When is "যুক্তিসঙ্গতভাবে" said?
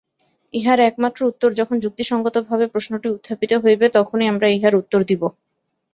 1.79-2.65